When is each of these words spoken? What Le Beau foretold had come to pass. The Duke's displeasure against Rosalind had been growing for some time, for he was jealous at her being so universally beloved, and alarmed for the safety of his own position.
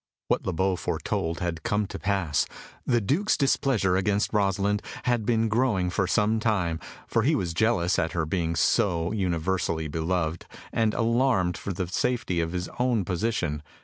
What 0.29 0.47
Le 0.47 0.51
Beau 0.51 0.75
foretold 0.75 1.41
had 1.41 1.61
come 1.61 1.85
to 1.85 1.99
pass. 1.99 2.47
The 2.87 2.99
Duke's 2.99 3.37
displeasure 3.37 3.95
against 3.97 4.33
Rosalind 4.33 4.81
had 5.03 5.27
been 5.27 5.47
growing 5.47 5.91
for 5.91 6.07
some 6.07 6.39
time, 6.39 6.79
for 7.05 7.21
he 7.21 7.35
was 7.35 7.53
jealous 7.53 7.99
at 7.99 8.13
her 8.13 8.25
being 8.25 8.55
so 8.55 9.11
universally 9.11 9.87
beloved, 9.87 10.47
and 10.73 10.95
alarmed 10.95 11.55
for 11.55 11.71
the 11.71 11.87
safety 11.87 12.39
of 12.39 12.51
his 12.51 12.67
own 12.79 13.05
position. 13.05 13.61